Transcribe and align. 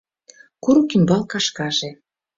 Курык 0.63 0.89
ӱмбал 0.95 1.23
кашкаже 1.31 1.89